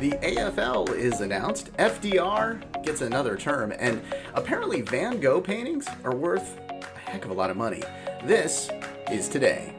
[0.00, 4.00] The AFL is announced, FDR gets another term, and
[4.32, 7.82] apparently Van Gogh paintings are worth a heck of a lot of money.
[8.24, 8.70] This
[9.10, 9.74] is today.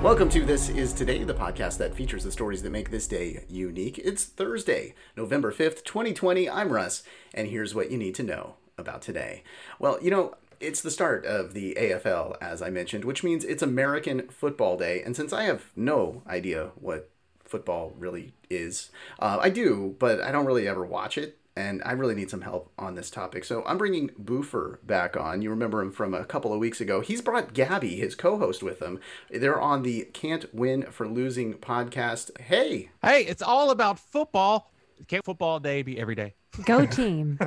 [0.00, 3.46] Welcome to This Is Today, the podcast that features the stories that make this day
[3.48, 3.98] unique.
[3.98, 6.48] It's Thursday, November 5th, 2020.
[6.48, 7.02] I'm Russ,
[7.34, 9.42] and here's what you need to know about today.
[9.80, 13.62] Well, you know, it's the start of the AFL, as I mentioned, which means it's
[13.62, 15.02] American Football Day.
[15.02, 17.10] And since I have no idea what
[17.44, 21.38] football really is, uh, I do, but I don't really ever watch it.
[21.56, 23.44] And I really need some help on this topic.
[23.44, 25.42] So I'm bringing Boofer back on.
[25.42, 27.00] You remember him from a couple of weeks ago.
[27.00, 29.00] He's brought Gabby, his co host, with him.
[29.28, 32.40] They're on the Can't Win for Losing podcast.
[32.42, 32.90] Hey.
[33.02, 34.70] Hey, it's all about football.
[35.06, 36.34] Can't football day be every day?
[36.64, 37.38] Go team.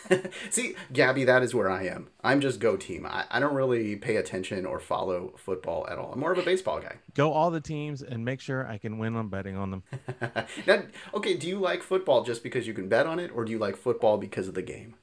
[0.50, 2.08] See, Gabby, that is where I am.
[2.24, 3.06] I'm just go team.
[3.06, 6.12] I, I don't really pay attention or follow football at all.
[6.12, 6.96] I'm more of a baseball guy.
[7.14, 9.82] Go all the teams and make sure I can win on betting on them.
[10.66, 10.82] now,
[11.14, 13.58] okay, do you like football just because you can bet on it, or do you
[13.58, 14.96] like football because of the game?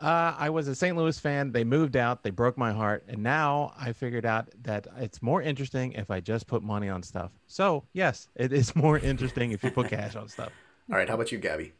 [0.00, 0.96] Uh, I was a St.
[0.96, 1.52] Louis fan.
[1.52, 2.22] They moved out.
[2.22, 3.04] They broke my heart.
[3.06, 7.02] And now I figured out that it's more interesting if I just put money on
[7.02, 7.32] stuff.
[7.46, 10.52] So, yes, it is more interesting if you put cash on stuff.
[10.90, 11.08] All right.
[11.08, 11.72] How about you, Gabby?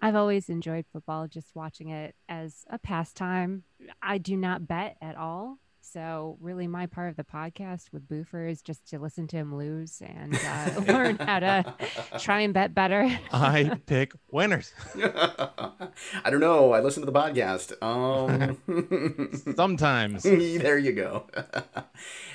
[0.00, 3.62] I've always enjoyed football, just watching it as a pastime.
[4.02, 5.58] I do not bet at all.
[5.80, 9.54] So, really, my part of the podcast with Boofer is just to listen to him
[9.56, 11.74] lose and uh, learn how to
[12.18, 13.16] try and bet better.
[13.32, 14.72] I pick winners.
[14.96, 16.72] I don't know.
[16.72, 17.80] I listen to the podcast.
[17.82, 20.22] Um, Sometimes.
[20.24, 21.26] there you go.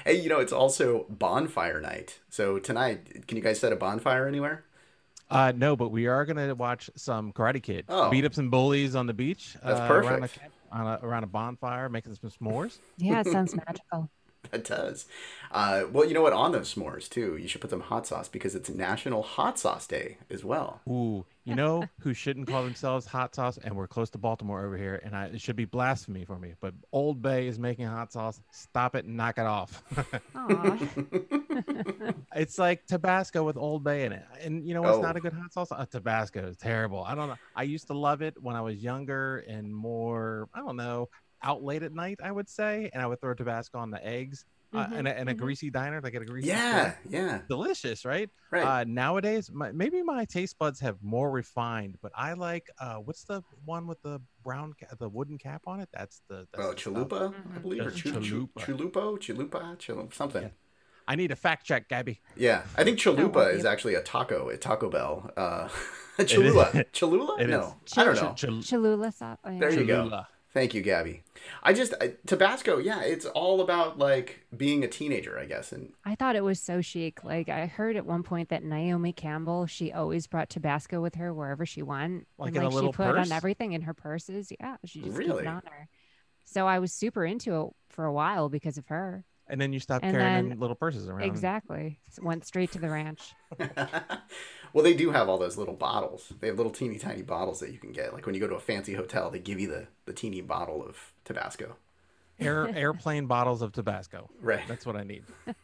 [0.05, 2.19] hey, you know, it's also bonfire night.
[2.29, 4.63] So, tonight, can you guys set a bonfire anywhere?
[5.29, 7.85] Uh, no, but we are gonna watch some Karate Kid.
[7.89, 8.09] Oh.
[8.09, 9.55] Beat up some bullies on the beach.
[9.63, 10.11] That's uh, perfect.
[10.11, 12.79] Around a, on a, around a bonfire, making some s'mores.
[12.97, 14.09] Yeah, it sounds magical.
[14.51, 15.05] That does.
[15.51, 16.33] Uh, well, you know what?
[16.33, 19.87] On those s'mores too, you should put some hot sauce because it's National Hot Sauce
[19.87, 20.81] Day as well.
[20.89, 23.57] Ooh, you know who shouldn't call themselves hot sauce?
[23.63, 26.53] And we're close to Baltimore over here, and I, it should be blasphemy for me.
[26.59, 28.41] But Old Bay is making hot sauce.
[28.51, 29.83] Stop it and knock it off.
[32.35, 34.23] It's like Tabasco with Old Bay in it.
[34.41, 35.01] And you know what's Oh.
[35.01, 35.71] not a good hot sauce?
[35.71, 37.03] Uh, Tabasco is terrible.
[37.03, 37.35] I don't know.
[37.55, 41.09] I used to love it when I was younger and more, I don't know,
[41.43, 42.89] out late at night, I would say.
[42.93, 44.45] And I would throw Tabasco on the eggs.
[44.73, 45.37] Uh, Mhm, in, a, in a mhm.
[45.37, 46.95] greasy diner, like at a greasy Yeah, store.
[47.09, 48.29] yeah, delicious, right?
[48.51, 48.81] right.
[48.81, 53.23] Uh, nowadays, my, maybe my taste buds have more refined, but I like uh, what's
[53.23, 55.87] the one with the brown, ca- the wooden cap on it?
[55.93, 56.47] That's the.
[56.51, 56.93] That's oh, the stuff.
[56.93, 57.61] chalupa, I Mhm.
[57.61, 58.91] believe, or Ch- chu- chu- chalupa.
[58.91, 60.43] chulupo, chalupa, chulu- something.
[60.43, 60.49] Yeah.
[61.07, 62.19] I need a fact check, Gabby.
[62.35, 65.31] Yeah, I think chalupa is actually a taco at Taco Bell.
[65.37, 65.69] Uh,
[66.17, 66.29] is.
[66.29, 67.41] Cholula, Cholula?
[67.47, 67.97] No, is.
[67.97, 68.33] I don't know.
[68.33, 69.37] Ch- chal- Cholula sauce.
[69.45, 69.59] Oh, yeah.
[69.59, 70.23] There you go.
[70.57, 70.61] Cholula.
[70.61, 71.23] Thank you, Gabby.
[71.63, 72.77] I just I, Tabasco.
[72.77, 75.71] Yeah, it's all about like being a teenager, I guess.
[75.71, 77.23] And I thought it was so chic.
[77.23, 81.33] Like I heard at one point that Naomi Campbell, she always brought Tabasco with her
[81.33, 82.27] wherever she went.
[82.37, 83.27] Like and in a like little she put purse?
[83.27, 84.51] on everything in her purses.
[84.59, 85.43] Yeah, she just kept Really?
[85.43, 85.87] it on her.
[86.45, 89.23] So I was super into it for a while because of her.
[89.49, 91.23] And then you stopped And carrying then- little purses around.
[91.23, 91.99] Exactly.
[92.21, 93.21] Went straight to the ranch.
[94.73, 96.33] well, they do have all those little bottles.
[96.39, 98.13] They have little teeny tiny bottles that you can get.
[98.13, 100.83] Like when you go to a fancy hotel, they give you the the teeny bottle
[100.83, 101.75] of Tabasco.
[102.39, 104.29] Air, airplane bottles of Tabasco.
[104.41, 104.61] Right.
[104.67, 105.23] That's what I need.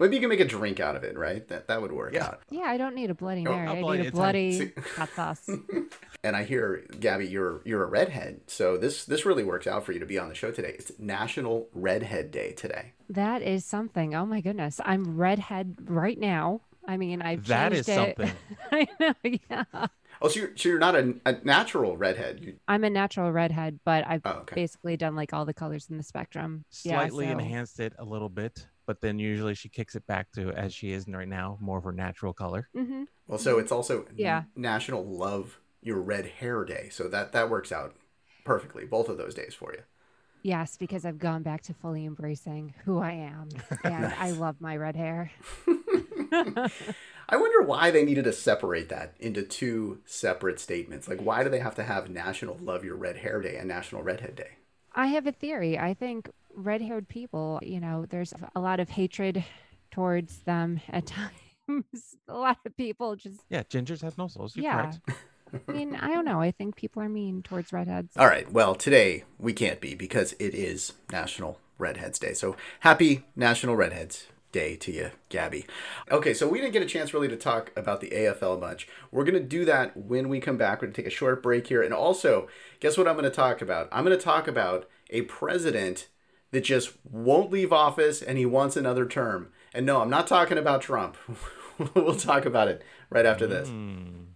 [0.00, 1.46] Maybe you can make a drink out of it, right?
[1.48, 2.26] That that would work Yeah.
[2.26, 2.40] out.
[2.50, 3.66] Yeah, I don't need a Bloody Oh, Mary.
[3.66, 5.48] a I Bloody- need a bloody See- hot sauce.
[6.24, 9.92] And I hear, Gabby, you're you're a redhead, so this this really works out for
[9.92, 10.74] you to be on the show today.
[10.78, 12.92] It's National Redhead Day today.
[13.08, 14.14] That is something.
[14.14, 14.80] Oh my goodness.
[14.84, 16.60] I'm redhead right now.
[16.88, 18.28] I mean, I've That is changed it.
[18.28, 18.36] something.
[18.72, 19.14] I know.
[19.22, 19.64] Yeah.
[20.20, 22.40] Oh, so you're so you're not a, a natural redhead.
[22.40, 24.54] You, I'm a natural redhead, but I've oh, okay.
[24.56, 26.64] basically done like all the colors in the spectrum.
[26.70, 30.32] Slightly yeah, so- enhanced it a little bit, but then usually she kicks it back
[30.32, 32.68] to as she is right now, more of her natural color.
[32.74, 33.06] Mhm.
[33.28, 34.44] Well, so it's also Yeah.
[34.56, 36.88] National Love Your Red Hair Day.
[36.90, 37.94] So that that works out
[38.44, 38.86] perfectly.
[38.86, 39.82] Both of those days for you.
[40.48, 43.50] Yes, because I've gone back to fully embracing who I am,
[43.84, 45.30] and I love my red hair.
[46.32, 51.06] I wonder why they needed to separate that into two separate statements.
[51.06, 54.02] Like, why do they have to have National Love Your Red Hair Day and National
[54.02, 54.52] Redhead Day?
[54.94, 55.78] I have a theory.
[55.78, 59.44] I think red-haired people, you know, there's a lot of hatred
[59.90, 61.04] towards them at
[61.68, 62.16] times.
[62.26, 64.56] a lot of people just, Yeah, gingers have no souls.
[64.56, 64.80] You're yeah.
[64.80, 65.00] correct.
[65.68, 66.40] I mean, I don't know.
[66.40, 68.16] I think people are mean towards redheads.
[68.16, 68.50] All right.
[68.50, 72.34] Well, today we can't be because it is National Redheads Day.
[72.34, 75.66] So happy National Redheads Day to you, Gabby.
[76.10, 78.88] Okay, so we didn't get a chance really to talk about the AFL much.
[79.10, 80.80] We're going to do that when we come back.
[80.80, 81.82] We're going to take a short break here.
[81.82, 82.48] And also,
[82.80, 83.88] guess what I'm going to talk about?
[83.92, 86.08] I'm going to talk about a president
[86.50, 89.52] that just won't leave office and he wants another term.
[89.74, 91.16] And no, I'm not talking about Trump.
[91.94, 93.68] we'll talk about it right after this.
[93.68, 94.28] Mm.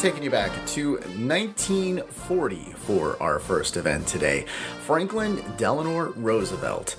[0.00, 4.46] Taking you back to 1940 for our first event today.
[4.86, 6.96] Franklin Delano Roosevelt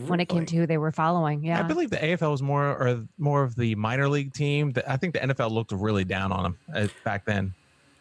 [0.07, 1.43] when it came to who they were following.
[1.43, 1.59] Yeah.
[1.59, 4.73] I believe the AFL was more or more of the minor league team.
[4.87, 7.53] I think the NFL looked really down on them uh, back then.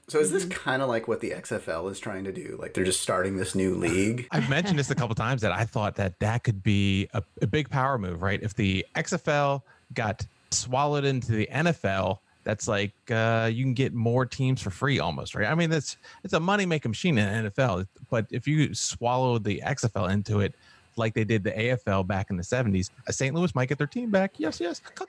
[0.07, 2.59] So is this kind of like what the XFL is trying to do?
[2.61, 4.29] Like they're just starting this new league?
[4.33, 7.47] I've mentioned this a couple times that I thought that that could be a, a
[7.47, 8.39] big power move, right?
[8.43, 9.63] If the XFL
[9.95, 15.01] got swallowed into the NFL, that's like uh, you can get more teams for free
[15.01, 15.47] almost, right?
[15.51, 17.87] I mean, that's it's a money making machine in the NFL.
[18.11, 20.55] But if you swallow the XFL into it,
[20.97, 23.35] like they did the AFL back in the 70s, uh, St.
[23.35, 24.35] Louis might get their team back.
[24.39, 24.81] Yes, yes.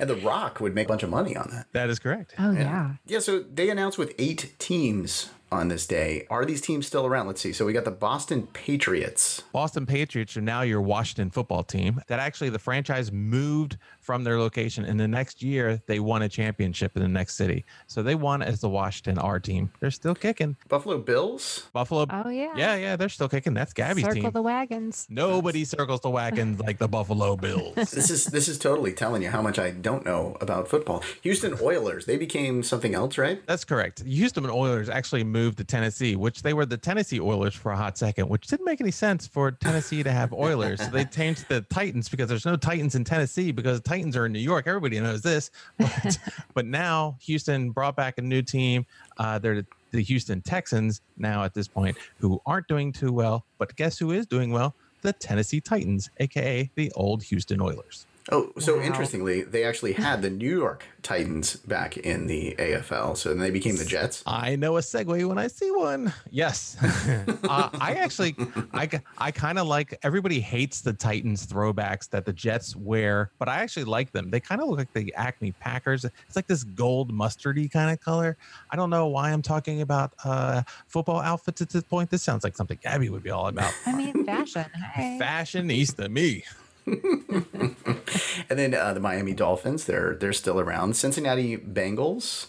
[0.00, 1.66] And The Rock would make a bunch of money on that.
[1.72, 2.34] that is correct.
[2.38, 2.92] oh, yeah.
[3.06, 6.26] Yeah, so they announced with eight teams on this day.
[6.30, 7.26] Are these teams still around?
[7.26, 7.52] Let's see.
[7.52, 9.42] So we got the Boston Patriots.
[9.52, 12.00] Boston Patriots are now your Washington football team.
[12.08, 16.28] That actually the franchise moved from their location, and the next year they won a
[16.28, 17.64] championship in the next city.
[17.86, 19.70] So they won as the Washington R team.
[19.80, 20.56] They're still kicking.
[20.68, 21.68] Buffalo Bills.
[21.72, 22.06] Buffalo.
[22.10, 22.52] Oh, yeah.
[22.56, 23.54] yeah, yeah, they're still kicking.
[23.54, 24.30] That's Gabby's Circle team.
[24.32, 25.06] the wagons.
[25.10, 27.74] Nobody circles the wagons like the Buffalo Bills.
[27.92, 31.02] This is this is totally telling you how much I don't know about football.
[31.22, 32.06] Houston Oilers.
[32.06, 33.44] They became something else, right?
[33.46, 34.02] That's correct.
[34.02, 37.98] Houston Oilers actually moved to Tennessee, which they were the Tennessee Oilers for a hot
[37.98, 40.80] second, which didn't make any sense for Tennessee to have Oilers.
[40.80, 44.32] So they changed the Titans because there's no Titans in Tennessee because Titans are in
[44.32, 44.66] New York.
[44.66, 45.50] Everybody knows this.
[45.82, 46.18] But,
[46.54, 48.86] but now Houston brought back a new team.
[49.18, 53.44] Uh, they're the, the Houston Texans now at this point, who aren't doing too well.
[53.58, 54.74] But guess who is doing well?
[55.02, 58.06] The Tennessee Titans, aka the old Houston Oilers.
[58.30, 58.84] Oh, so Wow.
[58.84, 63.50] interestingly, they actually had the New York Titans back in the AFL, so then they
[63.50, 64.22] became the Jets.
[64.26, 66.12] I know a segue when I see one.
[66.30, 66.76] Yes,
[67.48, 68.36] uh, I actually,
[68.72, 68.88] I,
[69.18, 69.98] I kind of like.
[70.04, 74.30] Everybody hates the Titans throwbacks that the Jets wear, but I actually like them.
[74.30, 76.04] They kind of look like the Acme Packers.
[76.04, 78.36] It's like this gold mustardy kind of color.
[78.70, 82.08] I don't know why I'm talking about uh, football outfits at this point.
[82.10, 83.74] This sounds like something Gabby would be all about.
[83.84, 84.66] I mean, fashion.
[84.94, 85.18] Hey.
[85.20, 86.44] Fashionista, me.
[88.50, 90.96] And then uh, the Miami Dolphins, they're they're still around.
[90.96, 92.46] Cincinnati Bengals,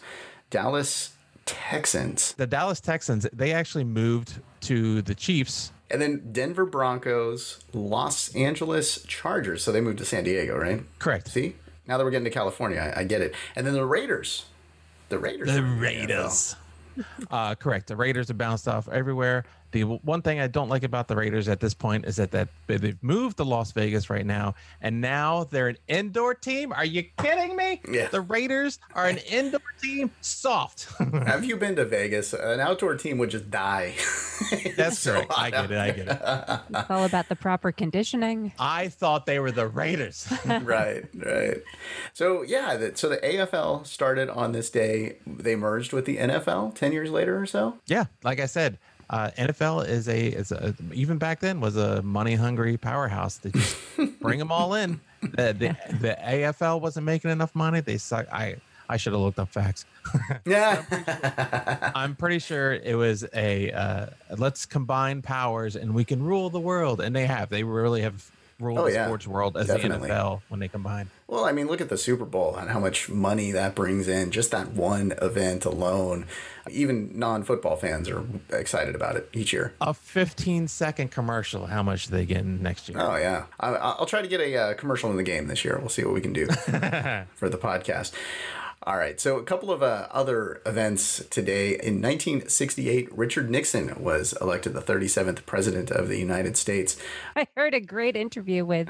[0.49, 1.11] Dallas
[1.45, 5.71] Texans, The Dallas Texans, they actually moved to the Chiefs.
[5.91, 9.63] and then Denver Broncos, Los Angeles Chargers.
[9.63, 10.81] So they moved to San Diego, right?
[10.99, 11.27] Correct.
[11.29, 11.55] See,
[11.87, 13.35] now that we're getting to California, I, I get it.
[13.55, 14.45] And then the Raiders,
[15.09, 16.55] the Raiders, The Raiders.
[17.31, 17.87] Uh, correct.
[17.87, 19.43] The Raiders have bounced off everywhere.
[19.73, 22.47] The one thing I don't like about the Raiders at this point is that, that
[22.67, 26.71] they've moved to Las Vegas right now, and now they're an indoor team.
[26.71, 27.81] Are you kidding me?
[27.91, 28.07] Yeah.
[28.07, 30.11] The Raiders are an indoor team.
[30.21, 30.87] Soft.
[31.25, 32.33] Have you been to Vegas?
[32.33, 33.95] An outdoor team would just die.
[34.77, 35.33] That's So correct.
[35.35, 35.77] I get it.
[35.77, 36.59] I get it.
[36.83, 38.53] It's all about the proper conditioning.
[38.59, 40.31] I thought they were the Raiders.
[40.45, 41.57] right, right.
[42.13, 45.17] So yeah, that so the AFL started on this day.
[45.25, 47.77] They merged with the NFL ten years later or so.
[47.87, 48.77] yeah, like I said,
[49.09, 53.37] uh, NFL is a is a even back then was a money hungry powerhouse.
[53.37, 53.77] They just
[54.21, 54.99] bring them all in.
[55.21, 57.79] The, the, the AFL wasn't making enough money.
[57.81, 58.27] They suck.
[58.31, 58.57] I
[58.89, 59.85] I should have looked up facts.
[60.45, 60.83] Yeah,
[61.95, 64.07] I'm pretty sure it was a uh,
[64.37, 67.49] let's combine powers and we can rule the world, and they have.
[67.49, 68.29] They really have
[68.63, 69.05] ruled Oh, the yeah.
[69.05, 70.07] sports world as Definitely.
[70.09, 71.09] the NFL when they combine.
[71.27, 74.31] Well, I mean, look at the Super Bowl and how much money that brings in.
[74.31, 76.25] Just that one event alone.
[76.71, 79.73] Even non-football fans are excited about it each year.
[79.81, 81.65] A 15 second commercial.
[81.67, 82.97] How much they get next year?
[83.01, 85.77] Oh yeah, I, I'll try to get a uh, commercial in the game this year.
[85.79, 86.45] We'll see what we can do
[87.35, 88.13] for the podcast.
[88.85, 91.69] All right, so a couple of uh, other events today.
[91.69, 96.97] In 1968, Richard Nixon was elected the 37th president of the United States.
[97.35, 98.89] I heard a great interview with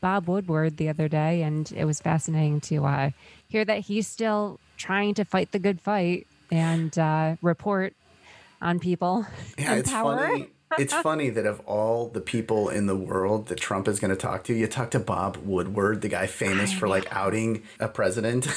[0.00, 3.10] Bob Woodward the other day, and it was fascinating to uh,
[3.48, 7.92] hear that he's still trying to fight the good fight and uh, report
[8.62, 9.26] on people
[9.58, 10.16] Yeah, it's power.
[10.16, 10.48] funny.
[10.76, 14.16] It's funny that of all the people in the world that Trump is going to
[14.16, 18.48] talk to, you talk to Bob Woodward, the guy famous for like outing a president.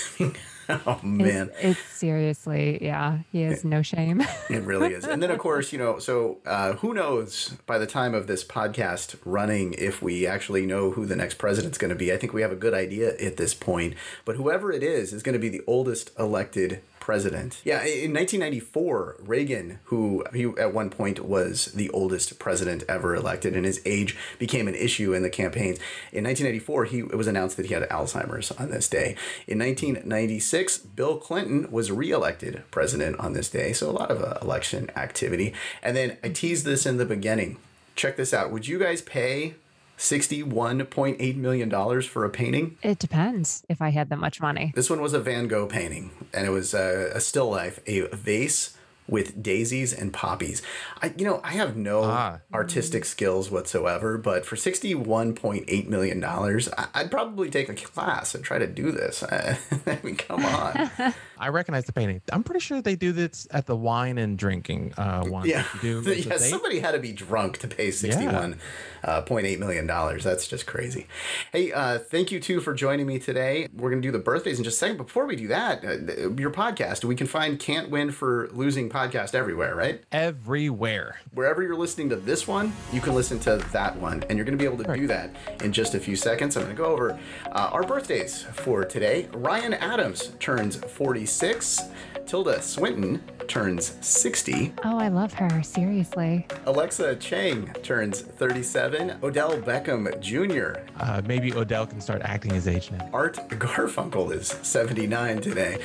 [0.85, 1.49] oh man.
[1.59, 4.23] It's, it's seriously, yeah, he has no shame.
[4.49, 5.03] It really is.
[5.05, 8.45] And then, of course, you know, so uh, who knows by the time of this
[8.45, 12.13] podcast running if we actually know who the next president's going to be?
[12.13, 13.95] I think we have a good idea at this point.
[14.25, 17.61] But whoever it is, is going to be the oldest elected president.
[17.63, 23.55] Yeah, in 1994, Reagan, who he at one point was the oldest president ever elected,
[23.55, 25.77] and his age became an issue in the campaigns.
[26.11, 29.15] In 1994, he it was announced that he had Alzheimer's on this day.
[29.47, 34.39] In 1996, Bill Clinton was reelected president on this day, so a lot of uh,
[34.41, 35.53] election activity.
[35.81, 37.55] And then I teased this in the beginning.
[37.95, 38.51] Check this out.
[38.51, 39.55] Would you guys pay
[39.97, 42.77] $61.8 million for a painting?
[42.83, 44.71] it depends if I had that much money.
[44.75, 48.07] This one was a Van Gogh painting, and it was a, a still life, a
[48.15, 48.76] vase
[49.07, 50.61] with daisies and poppies.
[51.01, 52.39] I, you know, I have no Ah.
[52.53, 58.35] artistic skills whatsoever, but for sixty-one point eight million dollars, I'd probably take a class
[58.35, 59.23] and try to do this.
[59.23, 59.57] I
[60.03, 60.91] mean, come on.
[61.39, 62.21] I recognize the painting.
[62.31, 65.47] I'm pretty sure they do this at the wine and drinking uh, one.
[65.47, 66.37] Yeah, do yeah.
[66.37, 68.59] Somebody had to be drunk to pay sixty-one
[69.03, 70.23] uh, point eight million dollars.
[70.23, 71.07] That's just crazy.
[71.51, 73.67] Hey, uh, thank you too for joining me today.
[73.73, 74.97] We're gonna do the birthdays in just a second.
[74.97, 79.35] Before we do that, uh, your podcast we can find "Can't Win for Losing" podcast
[79.35, 80.03] everywhere, right?
[80.11, 81.19] everywhere.
[81.33, 84.57] Wherever you're listening to this one, you can listen to that one, and you're gonna
[84.57, 86.57] be able to do that in just a few seconds.
[86.57, 87.19] I'm gonna go over
[87.51, 89.27] uh, our birthdays for today.
[89.33, 91.81] Ryan Adams turns 46.
[92.25, 94.73] Tilda Swinton turns 60.
[94.83, 95.63] Oh, I love her.
[95.63, 96.45] Seriously.
[96.65, 99.19] Alexa Chung turns 37.
[99.23, 100.81] Odell Beckham Jr.
[100.99, 103.09] Uh, maybe Odell can start acting his age now.
[103.13, 105.77] Art Garfunkel is 79 today.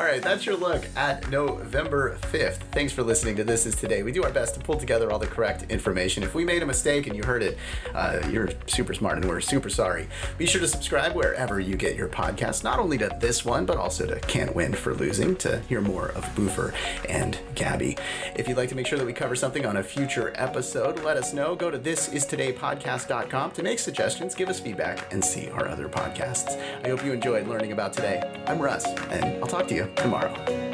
[0.00, 2.56] All right, that's your look at November 5th.
[2.72, 4.02] Thanks for listening to This Is Today.
[4.02, 6.22] We do our best to pull together all the correct information.
[6.22, 7.58] If we made a mistake and you heard it,
[7.94, 10.08] uh, you're super smart and we're super sorry.
[10.38, 13.76] Be sure to subscribe wherever you get your podcasts, not only to this one, but
[13.76, 16.72] also to Can't Win for Losing to hear more of Boofer
[17.06, 17.98] and Gabby.
[18.34, 21.18] If you'd like to make sure that we cover something on a future episode, let
[21.18, 21.54] us know.
[21.54, 26.58] Go to thisistodaypodcast.com to make suggestions, give us feedback, and see our other podcasts.
[26.82, 28.22] I hope you enjoyed learning about today.
[28.46, 30.69] I'm Russ, and I'll talk to you tomorrow.